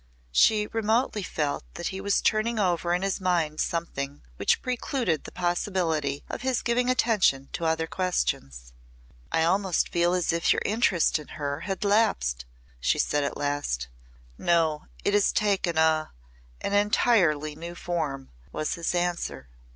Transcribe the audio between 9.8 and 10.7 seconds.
feel as if your